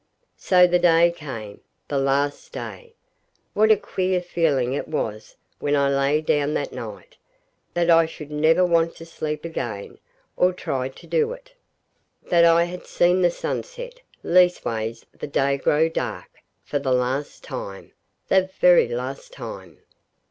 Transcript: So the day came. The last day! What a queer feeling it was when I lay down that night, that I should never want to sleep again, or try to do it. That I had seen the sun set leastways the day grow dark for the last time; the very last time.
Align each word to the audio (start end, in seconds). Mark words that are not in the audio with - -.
So 0.39 0.65
the 0.65 0.79
day 0.79 1.11
came. 1.11 1.61
The 1.87 1.99
last 1.99 2.51
day! 2.51 2.95
What 3.53 3.69
a 3.69 3.77
queer 3.77 4.19
feeling 4.19 4.73
it 4.73 4.87
was 4.87 5.35
when 5.59 5.75
I 5.75 5.89
lay 5.95 6.21
down 6.21 6.55
that 6.55 6.73
night, 6.73 7.17
that 7.75 7.91
I 7.91 8.07
should 8.07 8.31
never 8.31 8.65
want 8.65 8.95
to 8.95 9.05
sleep 9.05 9.45
again, 9.45 9.99
or 10.35 10.53
try 10.53 10.89
to 10.89 11.05
do 11.05 11.33
it. 11.33 11.53
That 12.23 12.45
I 12.45 12.63
had 12.63 12.87
seen 12.87 13.21
the 13.21 13.29
sun 13.29 13.61
set 13.61 14.01
leastways 14.23 15.05
the 15.13 15.27
day 15.27 15.59
grow 15.59 15.87
dark 15.87 16.39
for 16.63 16.79
the 16.79 16.91
last 16.93 17.43
time; 17.43 17.91
the 18.27 18.49
very 18.59 18.87
last 18.87 19.31
time. 19.33 19.83